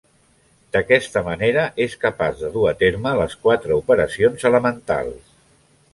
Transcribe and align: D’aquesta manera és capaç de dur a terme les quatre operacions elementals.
D’aquesta 0.75 1.21
manera 1.27 1.65
és 1.85 1.97
capaç 2.07 2.41
de 2.45 2.51
dur 2.55 2.65
a 2.71 2.73
terme 2.81 3.15
les 3.21 3.39
quatre 3.45 3.77
operacions 3.85 4.49
elementals. 4.53 5.35